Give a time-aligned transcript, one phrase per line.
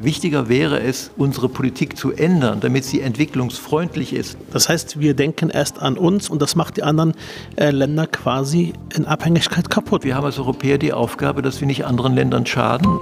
[0.00, 4.38] Wichtiger wäre es, unsere Politik zu ändern, damit sie entwicklungsfreundlich ist.
[4.52, 7.14] Das heißt, wir denken erst an uns und das macht die anderen
[7.56, 10.04] äh, Länder quasi in Abhängigkeit kaputt.
[10.04, 13.00] Wir haben als Europäer die Aufgabe, dass wir nicht anderen Ländern schaden.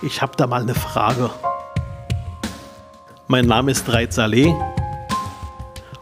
[0.00, 1.28] Ich habe da mal eine Frage.
[3.28, 4.54] Mein Name ist Reit Saleh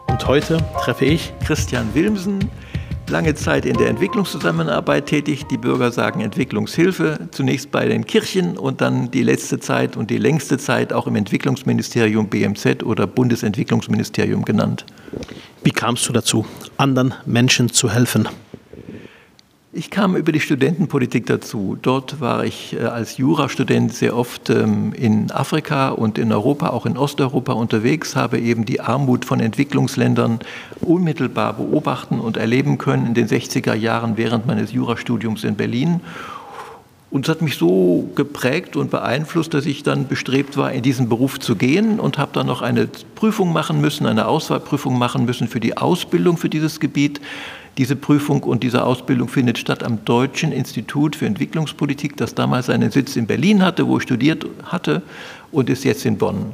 [0.06, 2.48] und heute treffe ich Christian Wilmsen,
[3.12, 5.44] lange Zeit in der Entwicklungszusammenarbeit tätig.
[5.50, 10.16] Die Bürger sagen Entwicklungshilfe, zunächst bei den Kirchen und dann die letzte Zeit und die
[10.16, 14.86] längste Zeit auch im Entwicklungsministerium BMZ oder Bundesentwicklungsministerium genannt.
[15.62, 16.46] Wie kamst du dazu,
[16.78, 18.28] anderen Menschen zu helfen?
[19.74, 21.78] Ich kam über die Studentenpolitik dazu.
[21.80, 26.84] Dort war ich äh, als Jurastudent sehr oft ähm, in Afrika und in Europa, auch
[26.84, 30.40] in Osteuropa unterwegs, habe eben die Armut von Entwicklungsländern
[30.82, 36.00] unmittelbar beobachten und erleben können in den 60er Jahren während meines Jurastudiums in Berlin.
[37.10, 41.08] Und es hat mich so geprägt und beeinflusst, dass ich dann bestrebt war, in diesen
[41.08, 45.48] Beruf zu gehen und habe dann noch eine Prüfung machen müssen, eine Auswahlprüfung machen müssen
[45.48, 47.22] für die Ausbildung für dieses Gebiet.
[47.78, 52.90] Diese Prüfung und diese Ausbildung findet statt am Deutschen Institut für Entwicklungspolitik, das damals seinen
[52.90, 55.02] Sitz in Berlin hatte, wo ich studiert hatte
[55.50, 56.52] und ist jetzt in Bonn.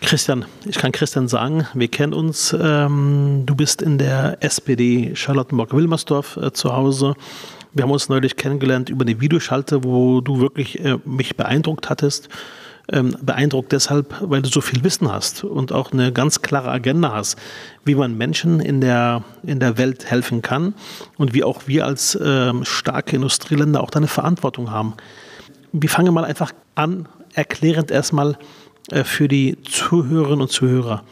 [0.00, 2.54] Christian, ich kann Christian sagen, wir kennen uns.
[2.58, 7.14] Ähm, du bist in der SPD Charlottenburg-Wilmersdorf äh, zu Hause.
[7.72, 12.28] Wir haben uns neulich kennengelernt über eine Videoschalte, wo du wirklich äh, mich beeindruckt hattest
[12.92, 17.12] ähm, beeindruckt deshalb, weil du so viel Wissen hast und auch eine ganz klare Agenda
[17.12, 17.36] hast,
[17.84, 20.74] wie man Menschen in der, in der Welt helfen kann
[21.16, 24.94] und wie auch wir als ähm, starke Industrieländer auch eine Verantwortung haben.
[25.72, 28.38] Wir fangen mal einfach an, erklärend erstmal
[28.90, 31.02] äh, für die Zuhörerinnen und Zuhörer.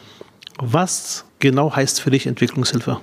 [0.58, 3.00] Was genau heißt für dich Entwicklungshilfe?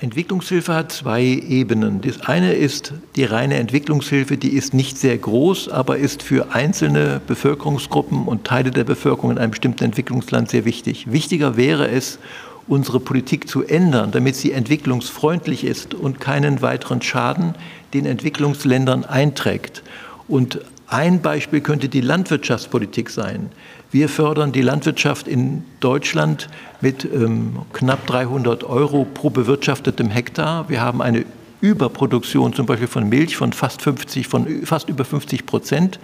[0.00, 2.00] Entwicklungshilfe hat zwei Ebenen.
[2.00, 7.20] Das eine ist die reine Entwicklungshilfe, die ist nicht sehr groß, aber ist für einzelne
[7.26, 11.10] Bevölkerungsgruppen und Teile der Bevölkerung in einem bestimmten Entwicklungsland sehr wichtig.
[11.10, 12.20] Wichtiger wäre es,
[12.68, 17.54] unsere Politik zu ändern, damit sie entwicklungsfreundlich ist und keinen weiteren Schaden
[17.92, 19.82] den Entwicklungsländern einträgt.
[20.28, 23.50] Und ein Beispiel könnte die Landwirtschaftspolitik sein.
[23.90, 26.48] Wir fördern die Landwirtschaft in Deutschland
[26.80, 30.68] mit ähm, knapp 300 Euro pro bewirtschaftetem Hektar.
[30.68, 31.24] Wir haben eine
[31.60, 35.98] Überproduktion zum Beispiel von Milch von fast, 50, von fast über 50 Prozent.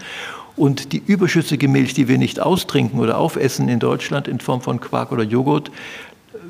[0.57, 4.81] Und die überschüssige Milch, die wir nicht austrinken oder aufessen in Deutschland in Form von
[4.81, 5.71] Quark oder Joghurt,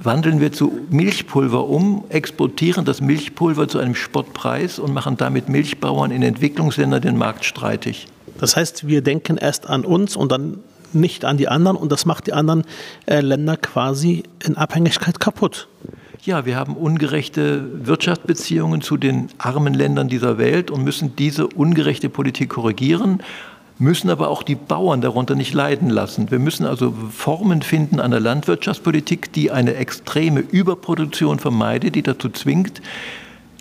[0.03, 6.11] wandeln wir zu Milchpulver um, exportieren das Milchpulver zu einem Spottpreis und machen damit Milchbauern
[6.11, 8.09] in Entwicklungsländern den Markt streitig.
[8.45, 10.59] Das heißt, wir denken erst an uns und dann
[10.93, 12.65] nicht an die anderen und das macht die anderen
[13.07, 15.67] äh, Länder quasi in Abhängigkeit kaputt.
[16.25, 22.11] Ja, wir haben ungerechte Wirtschaftsbeziehungen zu den armen Ländern dieser Welt und müssen diese ungerechte
[22.11, 23.23] Politik korrigieren,
[23.79, 26.31] müssen aber auch die Bauern darunter nicht leiden lassen.
[26.31, 32.29] Wir müssen also Formen finden an der Landwirtschaftspolitik, die eine extreme Überproduktion vermeidet, die dazu
[32.29, 32.83] zwingt,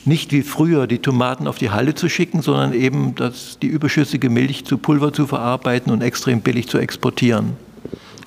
[0.05, 4.29] nicht wie früher die Tomaten auf die Halle zu schicken, sondern eben das, die überschüssige
[4.29, 7.55] Milch zu Pulver zu verarbeiten und extrem billig zu exportieren.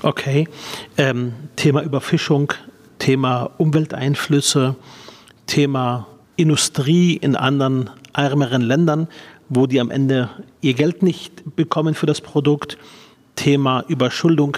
[0.03, 0.49] Okay.
[0.97, 2.53] Ähm, Thema Überfischung,
[2.99, 4.77] Thema Umwelteinflüsse,
[5.47, 6.07] Thema
[6.37, 9.09] Industrie in anderen ärmeren Ländern,
[9.49, 12.79] wo die am Ende ihr Geld nicht bekommen für das Produkt,
[13.37, 14.57] Thema Überschuldung.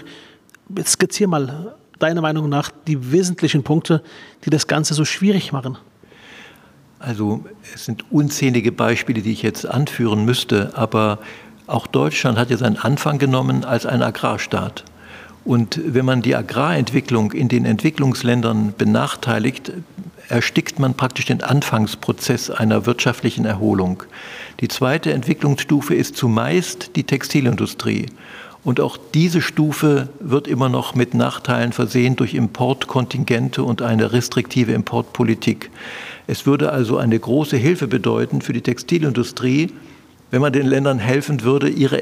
[0.85, 4.03] Skizziere mal deiner Meinung nach die wesentlichen Punkte,
[4.45, 5.79] die das Ganze so schwierig machen.
[6.99, 7.45] Also
[7.75, 11.19] es sind unzählige Beispiele, die ich jetzt anführen müsste, aber
[11.67, 14.85] auch Deutschland hat ja seinen Anfang genommen als ein Agrarstaat.
[15.45, 19.73] Und wenn man die Agrarentwicklung in den Entwicklungsländern benachteiligt,
[20.29, 24.03] erstickt man praktisch den Anfangsprozess einer wirtschaftlichen Erholung.
[24.61, 28.07] Die zweite Entwicklungsstufe ist zumeist die Textilindustrie.
[28.65, 34.73] Und auch diese Stufe wird immer noch mit Nachteilen versehen durch Importkontingente und eine restriktive
[34.73, 35.71] Importpolitik.
[36.29, 39.71] Es würde also eine große Hilfe bedeuten für die Textilindustrie,
[40.31, 42.01] wenn man den Ländern helfen würde, ihre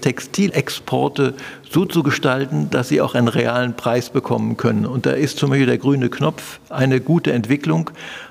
[0.00, 1.34] Textilexporte
[1.70, 4.86] so zu gestalten, dass sie auch einen realen Preis bekommen können.
[4.86, 7.90] Und da ist zum Beispiel der grüne Knopf eine gute Entwicklung,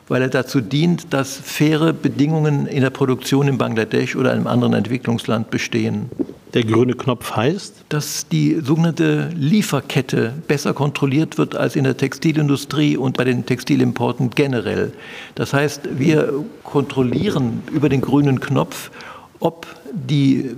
[0.09, 4.73] weil er dazu dient, dass faire Bedingungen in der Produktion in Bangladesch oder einem anderen
[4.73, 6.09] Entwicklungsland bestehen.
[6.55, 7.85] Der grüne Knopf heißt?
[7.89, 14.31] Dass die sogenannte Lieferkette besser kontrolliert wird als in der Textilindustrie und bei den Textilimporten
[14.31, 14.91] generell.
[15.35, 18.89] Das heißt, wir kontrollieren über den grünen Knopf,
[19.39, 20.51] ob die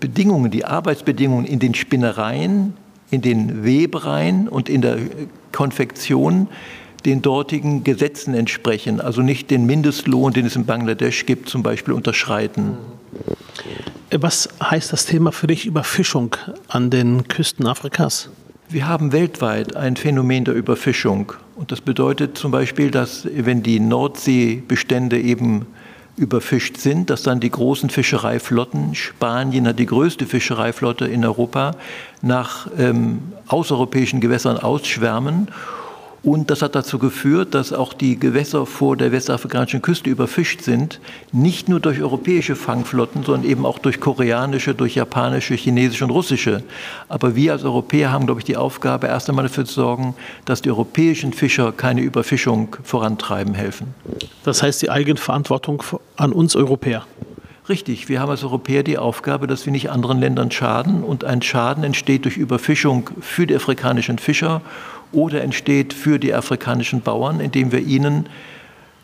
[0.00, 2.74] Bedingungen, die Arbeitsbedingungen in den Spinnereien,
[3.10, 4.98] in den Webereien und in der
[5.52, 6.48] Konfektion
[7.04, 11.94] den dortigen Gesetzen entsprechen, also nicht den Mindestlohn, den es in Bangladesch gibt, zum Beispiel
[11.94, 12.76] unterschreiten.
[14.10, 16.36] Was heißt das Thema für dich Überfischung
[16.68, 18.30] an den Küsten Afrikas?
[18.68, 21.32] Wir haben weltweit ein Phänomen der Überfischung.
[21.54, 25.66] Und das bedeutet zum Beispiel, dass wenn die Nordseebestände eben
[26.16, 31.72] überfischt sind, dass dann die großen Fischereiflotten, Spanien hat die größte Fischereiflotte in Europa,
[32.22, 35.48] nach ähm, außereuropäischen Gewässern ausschwärmen
[36.26, 40.98] und das hat dazu geführt, dass auch die Gewässer vor der westafrikanischen Küste überfischt sind,
[41.30, 46.64] nicht nur durch europäische Fangflotten, sondern eben auch durch koreanische, durch japanische, chinesische und russische.
[47.08, 50.62] Aber wir als Europäer haben, glaube ich, die Aufgabe, erst einmal dafür zu sorgen, dass
[50.62, 53.94] die europäischen Fischer keine Überfischung vorantreiben helfen.
[54.42, 55.80] Das heißt, die Eigenverantwortung
[56.16, 57.06] an uns Europäer.
[57.68, 61.02] Richtig, wir haben als Europäer die Aufgabe, dass wir nicht anderen Ländern schaden.
[61.02, 64.60] Und ein Schaden entsteht durch Überfischung für die afrikanischen Fischer
[65.10, 68.28] oder entsteht für die afrikanischen Bauern, indem wir ihnen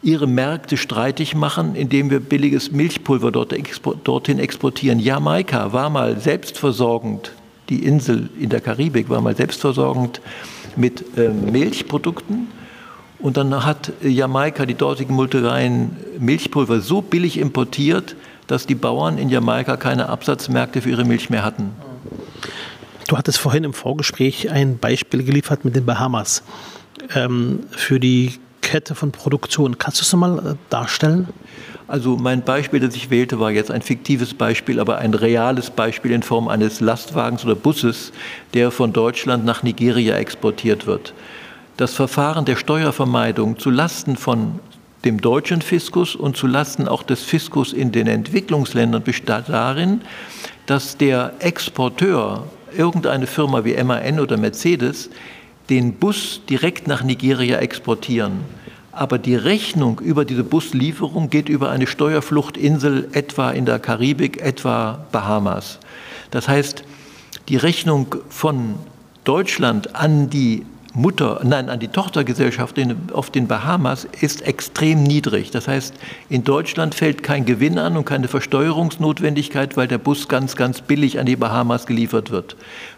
[0.01, 3.53] ihre Märkte streitig machen, indem wir billiges Milchpulver dort,
[4.05, 5.01] dorthin exportieren.
[5.01, 7.33] Jamaika war mal selbstversorgend,
[7.69, 10.21] die Insel in der Karibik war mal selbstversorgend
[10.77, 12.47] mit äh, Milchprodukten.
[13.19, 18.15] Und dann hat Jamaika die dortigen Multireien Milchpulver so billig importiert,
[18.53, 21.71] dass die Bauern in Jamaika keine Absatzmärkte für ihre Milch mehr hatten.
[23.09, 26.43] Du hattest vorhin im Vorgespräch ein Beispiel geliefert mit den Bahamas
[27.15, 29.79] ähm, für die Kette von Produktion.
[29.79, 31.29] Kannst du es nochmal äh, darstellen?
[31.89, 36.13] Also mein Beispiel, das ich wählte, war jetzt ein fiktives Beispiel, aber ein reales Beispiel
[36.13, 38.13] in Form eines Lastwagens oder Busses,
[38.53, 41.15] der von Deutschland nach Nigeria exportiert wird.
[41.79, 44.61] Das Verfahren der Steuervermeidung zu Lasten von
[45.05, 50.03] dem deutschen Fiskus und zu Lasten auch des Fiskus in den Entwicklungsländern besteht darin,
[50.67, 52.47] dass der Exporteur
[52.77, 55.11] irgendeine Firma wie MAN oder Mercedes
[55.71, 58.41] den Bus direkt nach Nigeria exportieren.
[58.93, 65.07] Aber die Rechnung über diese Buslieferung geht über eine Steuerfluchtinsel etwa in der Karibik, etwa
[65.13, 65.79] Bahamas.
[66.31, 66.85] Das heißt,
[67.49, 68.75] die Rechnung von
[69.25, 72.79] Deutschland an die Mutter, nein, an die Tochtergesellschaft
[73.15, 75.51] auf den Bahamas ist extrem niedrig.
[75.51, 75.95] Das heißt,
[76.29, 81.19] in Deutschland fällt kein Gewinn an und keine Versteuerungsnotwendigkeit, weil der Bus ganz, ganz billig
[81.19, 82.57] an die Bahamas geliefert wird.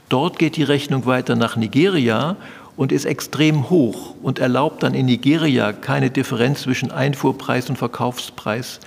[0.09, 2.37] Dort geht die Rechnung weiter nach Nigeria
[2.77, 8.81] und ist extrem hoch und erlaubt dann in Nigeria keine Differenz zwischen Einfuhrpreis und Verkaufspreis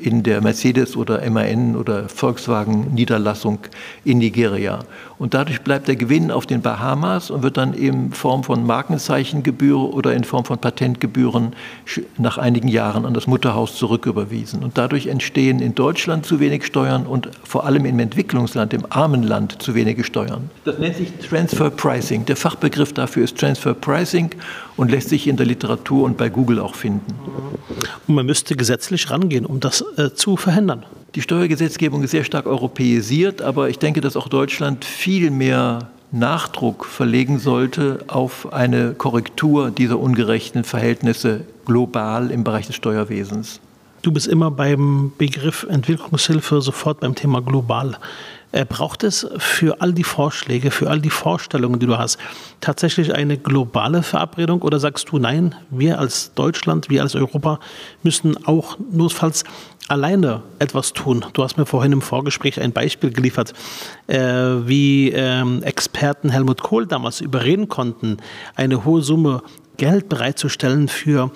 [0.00, 3.58] in der Mercedes oder MAN oder Volkswagen Niederlassung
[4.04, 4.80] in Nigeria.
[5.18, 9.92] Und dadurch bleibt der Gewinn auf den Bahamas und wird dann in Form von Markenzeichengebühr
[9.92, 11.54] oder in Form von Patentgebühren
[12.18, 14.62] nach einigen Jahren an das Mutterhaus zurücküberwiesen.
[14.62, 19.24] Und dadurch entstehen in Deutschland zu wenig Steuern und vor allem im Entwicklungsland, im armen
[19.24, 20.50] Land, zu wenige Steuern.
[20.64, 22.24] Das nennt sich Transfer Pricing.
[22.26, 24.30] Der Fachbegriff dafür ist Transfer Pricing
[24.76, 27.14] und lässt sich in der Literatur und bei Google auch finden.
[28.06, 30.84] Und man müsste gesetzlich rangehen, um das äh, zu verhindern.
[31.14, 36.84] Die Steuergesetzgebung ist sehr stark europäisiert, aber ich denke, dass auch Deutschland viel mehr Nachdruck
[36.84, 43.60] verlegen sollte auf eine Korrektur dieser ungerechten Verhältnisse global im Bereich des Steuerwesens.
[44.02, 47.98] Du bist immer beim Begriff Entwicklungshilfe sofort beim Thema global.
[48.52, 52.18] Äh, braucht es für all die Vorschläge, für all die Vorstellungen, die du hast,
[52.60, 57.60] tatsächlich eine globale Verabredung oder sagst du, nein, wir als Deutschland, wir als Europa
[58.02, 59.44] müssen auch notfalls
[59.88, 61.24] alleine etwas tun.
[61.32, 63.54] Du hast mir vorhin im Vorgespräch ein Beispiel geliefert,
[64.06, 68.18] äh, wie ähm, Experten Helmut Kohl damals überreden konnten,
[68.54, 69.42] eine hohe Summe
[69.78, 71.30] Geld bereitzustellen für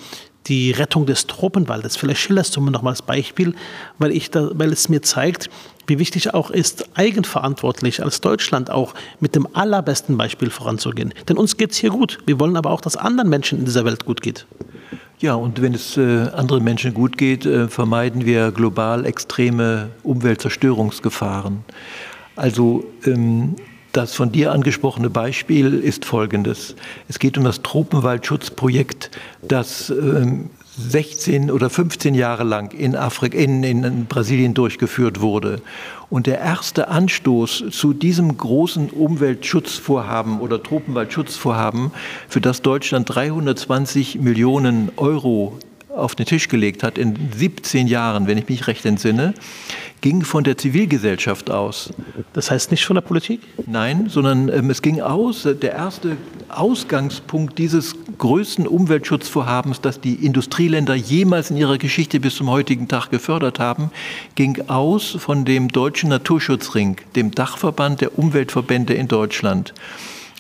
[0.47, 1.97] die Rettung des Tropenwaldes.
[1.97, 3.54] Vielleicht schilderst du mir noch mal das Beispiel,
[3.99, 5.49] weil, ich da, weil es mir zeigt,
[5.87, 11.14] wie wichtig auch ist, eigenverantwortlich als Deutschland auch mit dem allerbesten Beispiel voranzugehen.
[11.28, 12.18] Denn uns geht es hier gut.
[12.26, 14.47] Wir wollen aber auch, dass anderen Menschen in dieser Welt gut geht.
[15.19, 21.64] Ja, und wenn es äh, anderen Menschen gut geht, äh, vermeiden wir global extreme Umweltzerstörungsgefahren.
[22.35, 23.54] Also ähm,
[23.92, 26.75] das von dir angesprochene Beispiel ist folgendes.
[27.09, 29.11] Es geht um das Tropenwaldschutzprojekt,
[29.42, 35.61] das ähm, 16 oder 15 Jahre lang in, Afrika, in, in Brasilien durchgeführt wurde.
[36.12, 41.90] Und der erste Anstoß zu diesem großen Umweltschutzvorhaben oder Tropenwaldschutzvorhaben,
[42.28, 45.57] für das Deutschland 320 Millionen Euro
[45.88, 49.33] auf den Tisch gelegt hat in 17 Jahren, wenn ich mich recht entsinne,
[50.02, 51.90] ging von der Zivilgesellschaft aus.
[52.35, 53.40] Das heißt nicht von der Politik?
[53.66, 56.16] Nein, sondern ähm, es ging aus, der erste
[56.49, 63.11] Ausgangspunkt dieses größten Umweltschutzvorhabens, das die Industrieländer jemals in ihrer Geschichte bis zum heutigen Tag
[63.11, 63.90] gefördert haben,
[64.35, 69.73] ging aus von dem Deutschen Naturschutzring, dem Dachverband der Umweltverbände in Deutschland.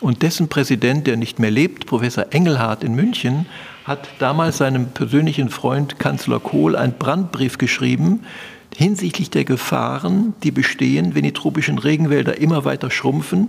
[0.00, 3.46] Und dessen Präsident, der nicht mehr lebt, Professor Engelhardt in München,
[3.84, 8.20] hat damals seinem persönlichen Freund Kanzler Kohl einen Brandbrief geschrieben
[8.76, 13.48] hinsichtlich der Gefahren, die bestehen, wenn die tropischen Regenwälder immer weiter schrumpfen,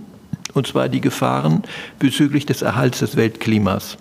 [0.52, 1.62] und zwar die Gefahren
[1.98, 3.98] bezüglich des Erhalts des Weltklimas.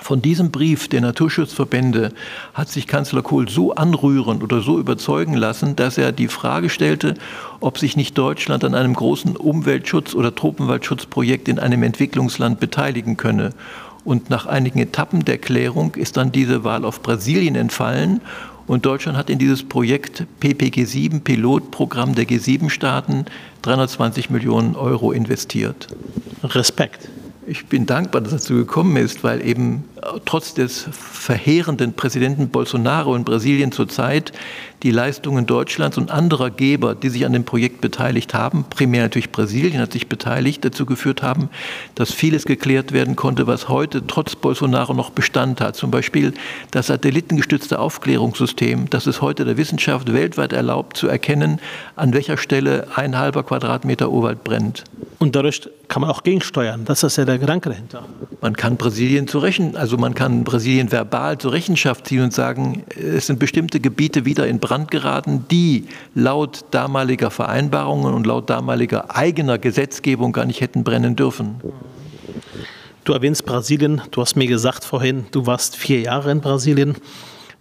[0.00, 2.12] Von diesem Brief der Naturschutzverbände
[2.52, 7.14] hat sich Kanzler Kohl so anrühren oder so überzeugen lassen, dass er die Frage stellte,
[7.60, 13.50] ob sich nicht Deutschland an einem großen Umweltschutz- oder Tropenwaldschutzprojekt in einem Entwicklungsland beteiligen könne.
[14.04, 18.20] Und nach einigen Etappen der Klärung ist dann diese Wahl auf Brasilien entfallen.
[18.66, 23.26] Und Deutschland hat in dieses Projekt PPG 7, Pilotprogramm der G7-Staaten,
[23.62, 25.88] 320 Millionen Euro investiert.
[26.42, 27.08] Respekt.
[27.46, 29.84] Ich bin dankbar, dass es dazu gekommen ist, weil eben
[30.24, 34.32] trotz des verheerenden Präsidenten Bolsonaro in Brasilien zurzeit
[34.82, 39.32] die Leistungen Deutschlands und anderer Geber, die sich an dem Projekt beteiligt haben, primär natürlich
[39.32, 41.48] Brasilien hat sich beteiligt, dazu geführt haben,
[41.94, 45.74] dass vieles geklärt werden konnte, was heute trotz Bolsonaro noch Bestand hat.
[45.74, 46.34] Zum Beispiel
[46.70, 51.60] das satellitengestützte Aufklärungssystem, das es heute der Wissenschaft weltweit erlaubt, zu erkennen,
[51.96, 54.84] an welcher Stelle ein halber Quadratmeter Urwald brennt.
[55.18, 56.84] Und dadurch kann man auch gegensteuern.
[56.84, 58.04] Das ist ja der Gedanke dahinter.
[58.42, 62.84] Man kann Brasilien zu Rechen, also man kann Brasilien verbal zur Rechenschaft ziehen und sagen,
[62.96, 69.14] es sind bestimmte Gebiete wieder in Brand geraten, die laut damaliger Vereinbarungen und laut damaliger
[69.14, 71.60] eigener Gesetzgebung gar nicht hätten brennen dürfen.
[73.04, 74.00] Du erwähnst Brasilien.
[74.10, 76.96] Du hast mir gesagt vorhin, du warst vier Jahre in Brasilien.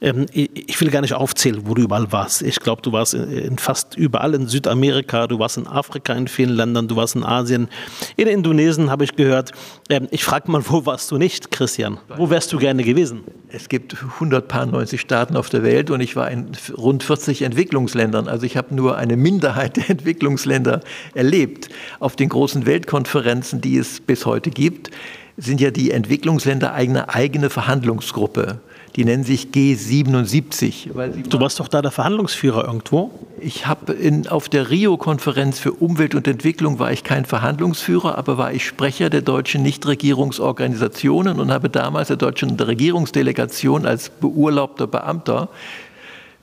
[0.04, 2.42] Ähm, ich will gar nicht aufzählen, wo du überall warst.
[2.42, 6.54] Ich glaube, du warst in fast überall in Südamerika, du warst in Afrika in vielen
[6.56, 7.70] Ländern, du warst in Asien.
[8.18, 9.54] In Indonesien habe ich gehört.
[9.90, 12.00] Ähm, ich frage mal, wo warst du nicht, Christian?
[12.18, 13.22] Wo wärst du gerne gewesen?
[13.48, 18.28] Es gibt 190 Staaten auf der Welt und ich war in rund 40 Entwicklungsländern.
[18.28, 20.82] Also ich habe nur eine Minderheit der Entwicklungsländer
[21.14, 21.70] erlebt.
[22.00, 24.92] Auf den großen Weltkonferenzen, die es bis heute gibt,
[25.38, 28.60] sind ja die Entwicklungsländer eine eigene Verhandlungsgruppe.
[28.96, 31.24] Die nennen sich G77.
[31.28, 33.10] du warst doch da der Verhandlungsführer irgendwo?
[33.40, 33.96] Ich habe
[34.30, 39.10] auf der Rio-Konferenz für Umwelt und Entwicklung war ich kein Verhandlungsführer, aber war ich Sprecher
[39.10, 45.50] der deutschen Nichtregierungsorganisationen und habe damals der deutschen Regierungsdelegation als beurlaubter Beamter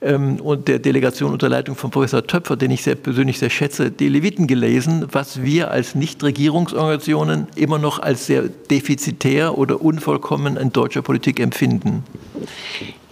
[0.01, 3.91] ähm, und der Delegation unter Leitung von Professor Töpfer, den ich sehr persönlich sehr schätze,
[3.91, 10.73] die Leviten gelesen, was wir als Nichtregierungsorganisationen immer noch als sehr defizitär oder unvollkommen in
[10.73, 12.03] deutscher Politik empfinden.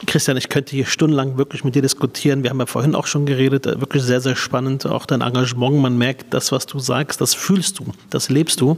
[0.05, 2.43] Christian, ich könnte hier stundenlang wirklich mit dir diskutieren.
[2.43, 4.85] Wir haben ja vorhin auch schon geredet, äh, wirklich sehr, sehr spannend.
[4.85, 8.77] Auch dein Engagement, man merkt, das, was du sagst, das fühlst du, das lebst du.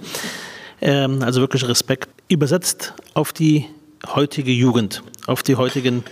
[0.81, 2.09] Ähm, also wirklich Respekt.
[2.27, 3.65] Übersetzt auf die
[4.07, 6.03] heutige Jugend, auf die heutigen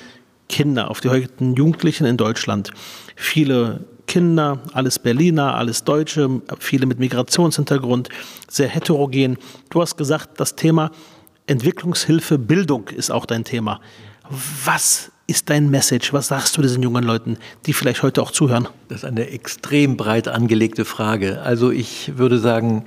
[0.47, 2.71] Kinder, auf die heutigen Jugendlichen in Deutschland.
[3.15, 8.09] Viele Kinder, alles Berliner, alles Deutsche, viele mit Migrationshintergrund,
[8.49, 9.37] sehr heterogen.
[9.69, 10.91] Du hast gesagt, das Thema
[11.45, 13.81] Entwicklungshilfe, Bildung ist auch dein Thema.
[14.29, 16.13] Was ist dein Message?
[16.13, 18.67] Was sagst du diesen jungen Leuten, die vielleicht heute auch zuhören?
[18.87, 21.41] Das ist eine extrem breit angelegte Frage.
[21.41, 22.85] Also ich würde sagen,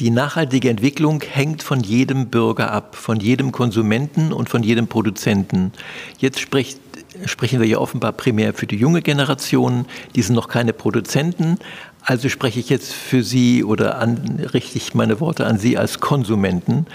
[0.00, 5.72] die nachhaltige Entwicklung hängt von jedem Bürger ab, von jedem Konsumenten und von jedem Produzenten.
[6.18, 6.80] Jetzt spricht
[7.26, 9.86] sprechen wir ja offenbar primär für die junge Generation.
[10.14, 11.58] Die sind noch keine Produzenten.
[12.02, 16.00] Also spreche ich jetzt für Sie oder an, richte ich meine Worte an Sie als
[16.00, 16.86] Konsumenten.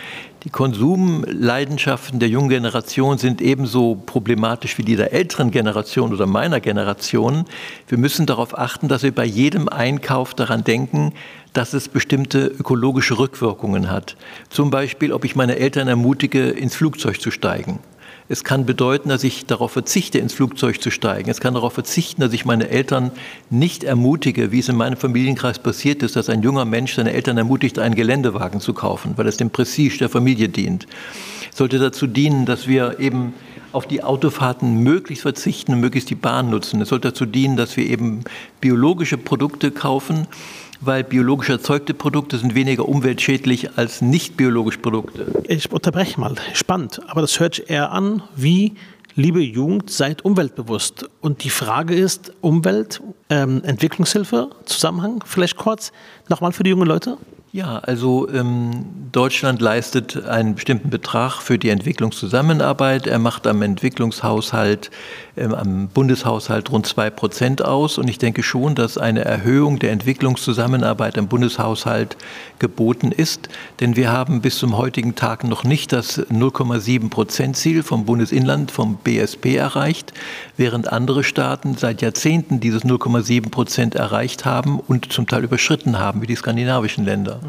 [0.43, 6.59] Die Konsumleidenschaften der jungen Generation sind ebenso problematisch wie die der älteren Generation oder meiner
[6.59, 7.45] Generation.
[7.87, 11.13] Wir müssen darauf achten, dass wir bei jedem Einkauf daran denken,
[11.53, 14.17] dass es bestimmte ökologische Rückwirkungen hat.
[14.49, 17.79] Zum Beispiel, ob ich meine Eltern ermutige, ins Flugzeug zu steigen
[18.27, 21.29] es kann bedeuten, dass ich darauf verzichte, ins Flugzeug zu steigen.
[21.29, 23.11] Es kann darauf verzichten, dass ich meine Eltern
[23.51, 27.37] nicht ermutige, wie es in meinem Familienkreis passiert ist, dass ein junger Mensch seine Eltern
[27.37, 30.87] ermutigt, einen Geländewagen zu kaufen, weil es dem Prestige der Familie dient.
[31.51, 33.33] Es sollte dazu dienen, dass wir eben
[33.71, 36.81] auf die Autofahrten möglichst verzichten und möglichst die Bahn nutzen.
[36.81, 38.23] Es sollte dazu dienen, dass wir eben
[38.59, 40.27] biologische Produkte kaufen,
[40.81, 45.43] weil biologisch erzeugte Produkte sind weniger umweltschädlich als nicht biologische Produkte.
[45.47, 48.73] Ich unterbreche mal, spannend, aber das hört sich eher an wie
[49.15, 51.09] liebe Jugend, seid umweltbewusst.
[51.21, 55.91] Und die Frage ist, Umwelt, ähm, Entwicklungshilfe, Zusammenhang, vielleicht kurz
[56.29, 57.17] nochmal für die jungen Leute?
[57.55, 63.07] Ja, also ähm, Deutschland leistet einen bestimmten Betrag für die Entwicklungszusammenarbeit.
[63.07, 64.91] Er macht am Entwicklungshaushalt,
[65.37, 67.97] ähm, am Bundeshaushalt rund zwei Prozent aus.
[67.97, 72.17] Und ich denke schon, dass eine Erhöhung der Entwicklungszusammenarbeit im Bundeshaushalt
[72.59, 73.47] geboten ist.
[73.79, 78.69] Denn wir haben bis zum heutigen Tag noch nicht das 0,7 Prozent Ziel vom Bundesinland,
[78.69, 80.11] vom BSP erreicht,
[80.57, 86.05] während andere Staaten seit Jahrzehnten dieses 0,7 Prozent erreicht haben und zum Teil überschritten haben.
[86.05, 87.39] haben wie die skandinavischen Länder.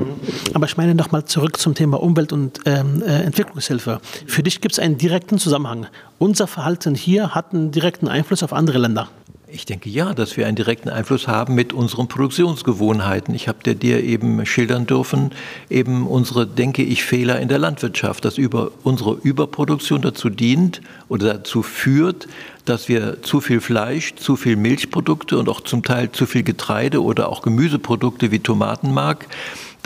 [0.54, 4.00] Aber ich meine nochmal zurück zum Thema Umwelt- und ähm, äh, Entwicklungshilfe.
[4.26, 5.86] Für dich gibt es einen direkten Zusammenhang.
[6.18, 9.08] Unser Verhalten hier hat einen direkten Einfluss auf andere Länder.
[9.48, 13.32] Ich denke ja, dass wir einen direkten Einfluss haben mit unseren Produktionsgewohnheiten.
[13.34, 15.30] Ich habe dir eben schildern dürfen,
[15.70, 21.34] eben unsere, denke ich, Fehler in der Landwirtschaft, dass über unsere Überproduktion dazu dient oder
[21.34, 22.26] dazu führt,
[22.66, 27.02] dass wir zu viel Fleisch, zu viel Milchprodukte und auch zum Teil zu viel Getreide
[27.02, 29.26] oder auch Gemüseprodukte wie Tomatenmark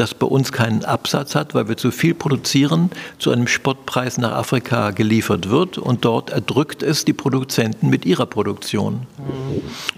[0.00, 4.32] das bei uns keinen Absatz hat, weil wir zu viel produzieren, zu einem Spottpreis nach
[4.32, 9.06] Afrika geliefert wird und dort erdrückt es die Produzenten mit ihrer Produktion.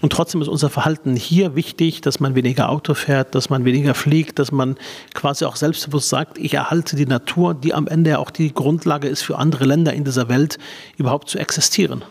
[0.00, 3.94] Und trotzdem ist unser Verhalten hier wichtig, dass man weniger Auto fährt, dass man weniger
[3.94, 4.76] fliegt, dass man
[5.14, 9.22] quasi auch selbstbewusst sagt, ich erhalte die Natur, die am Ende auch die Grundlage ist
[9.22, 10.58] für andere Länder in dieser Welt
[10.96, 12.02] überhaupt zu existieren.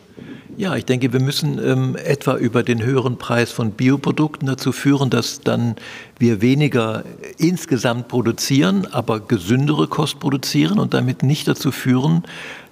[0.57, 5.09] Ja, ich denke, wir müssen ähm, etwa über den höheren Preis von Bioprodukten dazu führen,
[5.09, 5.75] dass dann
[6.19, 7.03] wir weniger
[7.37, 12.23] insgesamt produzieren, aber gesündere Kost produzieren und damit nicht dazu führen,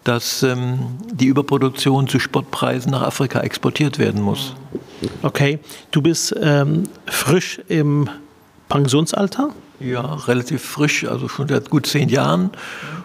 [0.03, 0.79] dass ähm,
[1.11, 4.53] die Überproduktion zu Spottpreisen nach Afrika exportiert werden muss.
[5.21, 5.59] Okay,
[5.91, 8.09] du bist ähm, frisch im
[8.67, 9.49] Pensionsalter?
[9.79, 12.49] Ja, relativ frisch, also schon seit gut zehn Jahren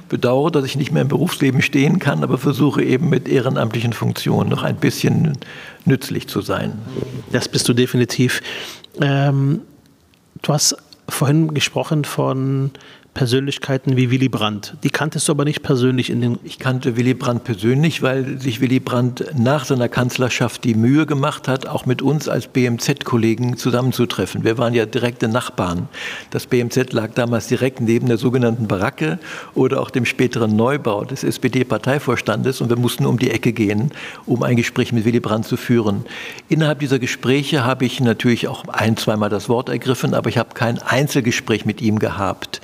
[0.09, 4.51] bedauere, dass ich nicht mehr im Berufsleben stehen kann, aber versuche eben mit ehrenamtlichen Funktionen
[4.51, 5.39] noch ein bisschen
[5.85, 6.79] nützlich zu sein.
[7.33, 8.43] Das bist du definitiv.
[9.01, 9.63] Ähm,
[10.43, 10.77] du hast
[11.09, 12.71] vorhin gesprochen von
[13.15, 14.75] Persönlichkeiten wie Willy Brandt.
[14.83, 16.39] Die kanntest du aber nicht persönlich in den.
[16.43, 21.47] Ich kannte Willy Brandt persönlich, weil sich Willy Brandt nach seiner Kanzlerschaft die Mühe gemacht
[21.47, 24.43] hat, auch mit uns als BMZ-Kollegen zusammenzutreffen.
[24.43, 25.89] Wir waren ja direkte Nachbarn.
[26.31, 29.21] Das BMZ lag damals direkt neben der sogenannten Baracke
[29.55, 33.93] oder auch dem späteren Neubau des SPD-Parteivorstandes und wir mussten um die Ecke gehen,
[34.27, 36.05] um ein Gespräch mit Willy Brandt zu führen.
[36.49, 40.55] Innerhalb dieser Gespräche habe ich natürlich auch ein, zweimal das Wort ergriffen, aber ich habe
[40.55, 42.61] kein Einzelgespräch mit ihm gehabt.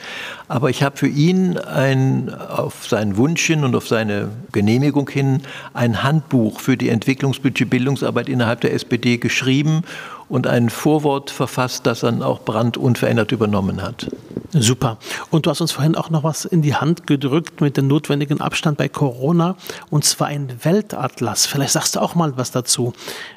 [0.50, 5.42] Aber ich habe für ihn ein, auf seinen Wunsch hin und auf seine Genehmigung hin
[5.74, 9.82] ein Handbuch für die Entwicklungsbudget Bildungsarbeit innerhalb der SPD geschrieben
[10.28, 14.08] und ein Vorwort verfasst, das dann auch Brandt unverändert übernommen hat.
[14.52, 14.98] Super.
[15.30, 18.40] Und du hast uns vorhin auch noch was in die Hand gedrückt mit dem notwendigen
[18.40, 19.54] Abstand bei Corona,
[19.88, 21.46] und zwar ein Weltatlas.
[21.46, 22.92] Vielleicht sagst du auch mal was dazu.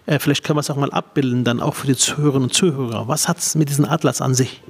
[0.08, 3.08] Äh, vielleicht können wir es auch mal abbilden, dann auch für die Zuhörerinnen und Zuhörer.
[3.08, 4.64] Was hat es mit diesem Atlas an sich?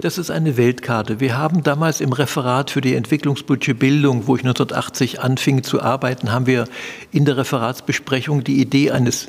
[0.00, 1.20] Das ist eine Weltkarte.
[1.20, 6.32] Wir haben damals im Referat für die Entwicklungsbudget Bildung, wo ich 1980 anfing zu arbeiten,
[6.32, 6.64] haben wir
[7.10, 9.28] in der Referatsbesprechung die Idee eines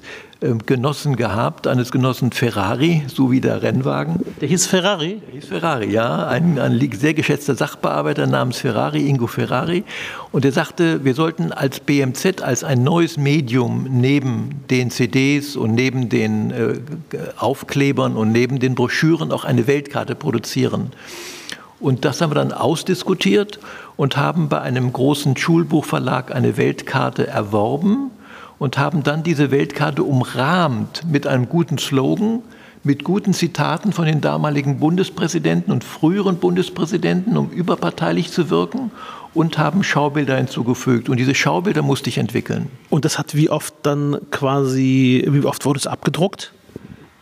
[0.65, 4.19] Genossen gehabt, eines Genossen Ferrari, so wie der Rennwagen.
[4.41, 5.21] Der hieß Ferrari?
[5.25, 6.27] Der hieß Ferrari, ja.
[6.27, 9.85] Ein, ein sehr geschätzter Sachbearbeiter namens Ferrari, Ingo Ferrari.
[10.33, 15.75] Und er sagte, wir sollten als BMZ, als ein neues Medium neben den CDs und
[15.75, 16.75] neben den äh,
[17.37, 20.91] Aufklebern und neben den Broschüren auch eine Weltkarte produzieren.
[21.79, 23.59] Und das haben wir dann ausdiskutiert
[23.95, 28.11] und haben bei einem großen Schulbuchverlag eine Weltkarte erworben
[28.59, 32.41] und haben dann diese Weltkarte umrahmt mit einem guten Slogan,
[32.83, 38.91] mit guten Zitaten von den damaligen Bundespräsidenten und früheren Bundespräsidenten, um überparteilich zu wirken
[39.33, 41.09] und haben Schaubilder hinzugefügt.
[41.09, 42.69] Und diese Schaubilder musste ich entwickeln.
[42.89, 46.53] Und das hat wie oft dann quasi, wie oft wurde es abgedruckt?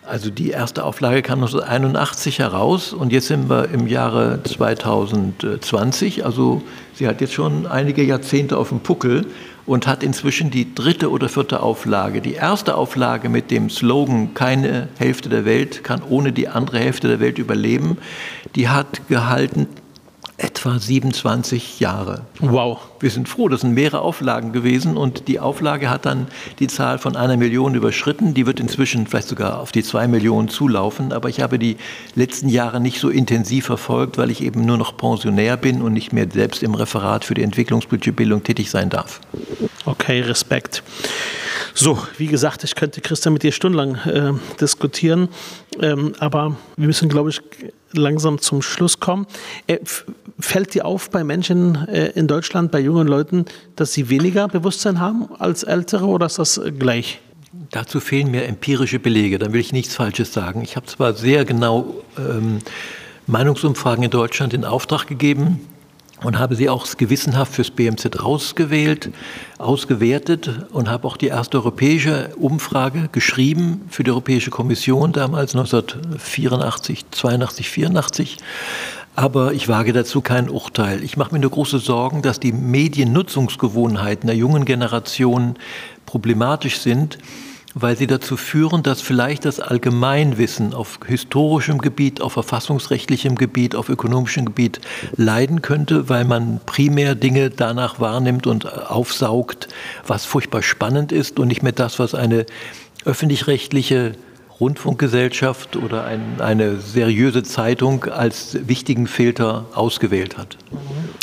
[0.04, 6.26] Also die erste Auflage kam 1981 heraus und jetzt sind wir im Jahre 2020.
[6.26, 6.64] Also
[6.96, 9.28] sie hat jetzt schon einige Jahrzehnte auf dem Puckel
[9.66, 12.22] und hat inzwischen die dritte oder vierte Auflage.
[12.22, 17.08] Die erste Auflage mit dem Slogan Keine Hälfte der Welt kann ohne die andere Hälfte
[17.08, 17.98] der Welt überleben,
[18.56, 19.68] die hat gehalten
[20.62, 22.22] etwa 27 Jahre.
[22.40, 22.80] Wow.
[23.00, 26.28] Wir sind froh, das sind mehrere Auflagen gewesen und die Auflage hat dann
[26.60, 28.36] die Zahl von einer Million überschritten.
[28.36, 31.78] Die wird inzwischen vielleicht sogar auf die zwei Millionen zulaufen, aber ich habe die
[32.14, 36.14] letzten Jahre nicht so intensiv verfolgt, weil ich eben nur noch Pensionär bin und nicht
[36.14, 39.20] mehr selbst im Referat für die Entwicklungsbudgetbildung tätig sein darf.
[39.86, 40.84] Okay, Respekt.
[41.74, 45.30] So, wie gesagt, ich könnte Christian mit dir stundenlang äh, diskutieren,
[45.80, 47.42] ähm, aber wir müssen, glaube ich,
[47.94, 49.26] langsam zum Schluss kommen.
[49.68, 49.80] Äh,
[50.40, 55.00] fällt dir auf bei Menschen äh, in Deutschland, bei jungen Leuten, dass sie weniger Bewusstsein
[55.00, 57.22] haben als Ältere oder ist das gleich?
[57.70, 60.62] Dazu fehlen mir empirische Belege, dann will ich nichts Falsches sagen.
[60.62, 62.60] Ich habe zwar sehr genau ähm,
[63.28, 65.60] Meinungsumfragen in Deutschland in Auftrag gegeben,
[66.24, 69.10] und habe sie auch gewissenhaft fürs BMZ ausgewählt,
[69.58, 77.06] ausgewertet und habe auch die erste europäische Umfrage geschrieben für die Europäische Kommission damals 1984,
[77.12, 78.38] 82, 84.
[79.16, 81.04] Aber ich wage dazu kein Urteil.
[81.04, 85.56] Ich mache mir nur große Sorgen, dass die Mediennutzungsgewohnheiten der jungen Generation
[86.06, 87.18] problematisch sind
[87.74, 93.90] weil sie dazu führen, dass vielleicht das Allgemeinwissen auf historischem Gebiet, auf verfassungsrechtlichem Gebiet, auf
[93.90, 94.82] ökonomischem Gebiet
[95.16, 99.68] leiden könnte, weil man primär Dinge danach wahrnimmt und aufsaugt,
[100.06, 102.46] was furchtbar spannend ist und nicht mehr das, was eine
[103.06, 104.14] öffentlich-rechtliche
[104.60, 110.56] Rundfunkgesellschaft oder ein, eine seriöse Zeitung als wichtigen Filter ausgewählt hat.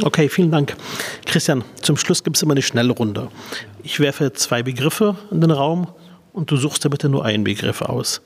[0.03, 0.77] Okay, vielen Dank.
[1.25, 3.29] Christian, zum Schluss gibt es immer eine schnelle Runde.
[3.85, 5.87] Ich werfe zwei Begriffe in den Raum
[6.39, 8.23] und du suchst dir bitte nur einen Begriff aus.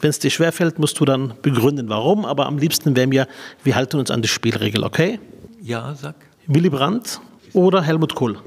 [0.00, 3.26] Wenn es dir schwerfällt, musst du dann begründen, warum, aber am liebsten wären wir,
[3.64, 5.18] wir halten uns an die Spielregel, okay?
[5.60, 6.14] Ja, sag.
[6.46, 7.20] Willy Brandt
[7.52, 8.38] oder Helmut Kohl?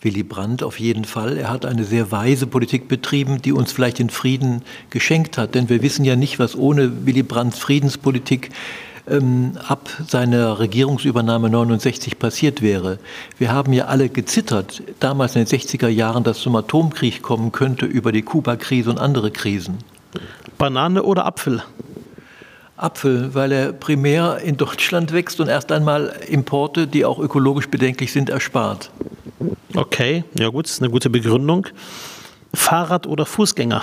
[0.00, 1.38] Willy Brandt auf jeden Fall.
[1.38, 5.54] Er hat eine sehr weise Politik betrieben, die uns vielleicht den Frieden geschenkt hat.
[5.54, 8.50] Denn wir wissen ja nicht, was ohne Willy Brandts Friedenspolitik
[9.08, 12.98] ähm, ab seiner Regierungsübernahme 69 passiert wäre.
[13.38, 17.86] Wir haben ja alle gezittert, damals in den 60er Jahren, dass zum Atomkrieg kommen könnte
[17.86, 19.78] über die Kuba-Krise und andere Krisen.
[20.58, 21.62] Banane oder Apfel?
[22.76, 28.12] Apfel, weil er primär in Deutschland wächst und erst einmal Importe, die auch ökologisch bedenklich
[28.12, 28.90] sind, erspart.
[29.74, 31.66] Okay, ja gut, das ist eine gute Begründung.
[32.54, 33.82] Fahrrad oder Fußgänger?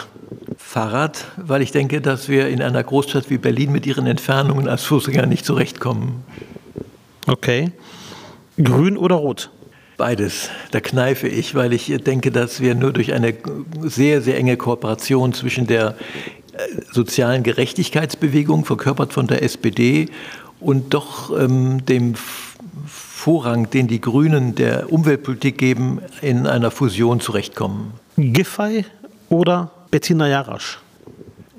[0.58, 4.84] Fahrrad, weil ich denke, dass wir in einer Großstadt wie Berlin mit ihren Entfernungen als
[4.84, 6.24] Fußgänger nicht zurechtkommen.
[7.28, 7.72] Okay.
[8.62, 9.50] Grün oder rot?
[9.98, 10.50] Beides.
[10.72, 13.36] Da kneife ich, weil ich denke, dass wir nur durch eine
[13.82, 15.96] sehr, sehr enge Kooperation zwischen der
[16.54, 20.08] äh, sozialen Gerechtigkeitsbewegung, verkörpert von der SPD,
[20.60, 22.16] und doch ähm, dem
[22.88, 27.94] Vorrang, den die Grünen der Umweltpolitik geben, in einer Fusion zurechtkommen.
[28.22, 28.86] Giffey
[29.30, 30.80] oder Bettina Jarasch?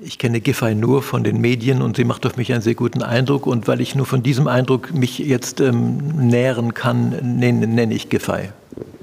[0.01, 3.01] Ich kenne Giffey nur von den Medien und sie macht auf mich einen sehr guten
[3.01, 3.47] Eindruck.
[3.47, 5.97] Und weil ich nur von diesem Eindruck mich jetzt ähm,
[6.27, 8.49] nähren kann, nenne, nenne ich Giffey.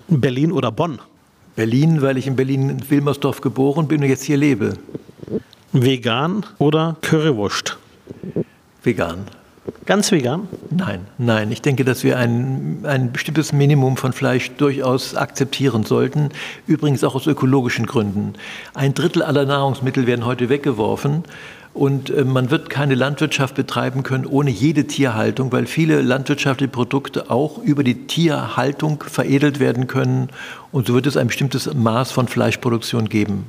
[0.09, 0.99] Berlin oder Bonn?
[1.57, 4.75] Berlin, weil ich in Berlin in Wilmersdorf geboren bin und jetzt hier lebe.
[5.73, 7.79] Vegan oder Currywurst?
[8.83, 9.27] Vegan.
[9.87, 10.49] Ganz vegan?
[10.71, 11.53] Nein, nein.
[11.53, 16.31] Ich denke, dass wir ein, ein bestimmtes Minimum von Fleisch durchaus akzeptieren sollten.
[16.67, 18.35] Übrigens auch aus ökologischen Gründen.
[18.75, 21.25] Ein Drittel aller Nahrungsmittel werden heute weggeworfen.
[21.73, 27.31] Und äh, man wird keine Landwirtschaft betreiben können ohne jede Tierhaltung, weil viele landwirtschaftliche Produkte
[27.31, 30.31] auch über die Tierhaltung veredelt werden können.
[30.73, 33.49] Und so wird es ein bestimmtes Maß von Fleischproduktion geben.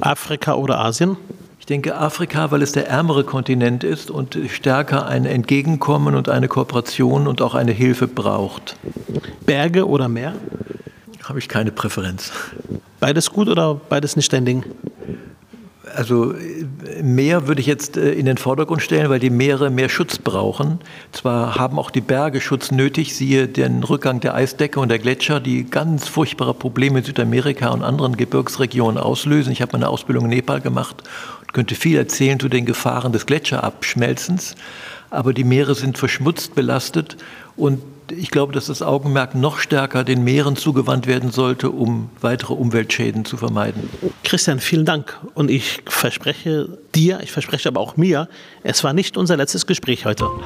[0.00, 1.16] Afrika oder Asien?
[1.58, 6.48] Ich denke Afrika, weil es der ärmere Kontinent ist und stärker ein Entgegenkommen und eine
[6.48, 8.76] Kooperation und auch eine Hilfe braucht.
[9.44, 10.34] Berge oder Meer?
[11.24, 12.32] Habe ich keine Präferenz.
[13.00, 14.64] Beides gut oder beides nicht dein Ding?
[15.96, 16.34] Also
[17.02, 20.80] Meer würde ich jetzt äh, in den Vordergrund stellen, weil die Meere mehr Schutz brauchen.
[21.12, 25.40] Zwar haben auch die Berge Schutz nötig, siehe den Rückgang der Eisdecke und der Gletscher,
[25.40, 29.52] die ganz furchtbare Probleme in Südamerika und anderen Gebirgsregionen auslösen.
[29.52, 31.02] Ich habe meine Ausbildung in Nepal gemacht
[31.52, 34.56] könnte viel erzählen zu den Gefahren des Gletscherabschmelzens,
[35.10, 37.16] aber die Meere sind verschmutzt, belastet
[37.56, 42.54] und ich glaube, dass das Augenmerk noch stärker den Meeren zugewandt werden sollte, um weitere
[42.54, 43.88] Umweltschäden zu vermeiden.
[44.24, 45.18] Christian, vielen Dank.
[45.34, 48.28] Und ich verspreche dir, ich verspreche aber auch mir,
[48.62, 50.26] es war nicht unser letztes Gespräch heute.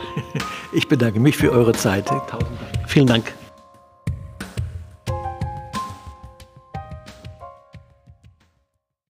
[0.72, 2.06] Ich bedanke mich für eure Zeit.
[2.06, 2.88] Tausend Dank.
[2.88, 3.39] Vielen Dank.